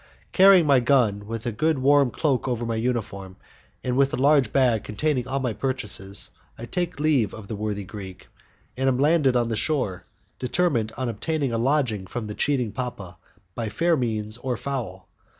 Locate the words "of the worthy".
7.35-7.83